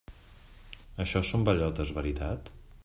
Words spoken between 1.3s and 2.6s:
són bellotes, veritat?